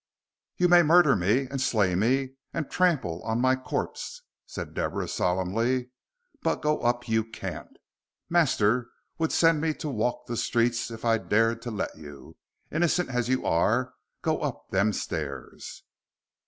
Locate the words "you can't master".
7.07-8.89